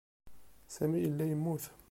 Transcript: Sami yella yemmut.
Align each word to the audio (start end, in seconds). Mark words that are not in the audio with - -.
Sami 0.75 0.97
yella 0.99 1.25
yemmut. 1.27 1.63